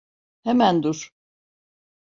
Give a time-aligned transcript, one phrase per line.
[0.47, 0.97] Hemen dur!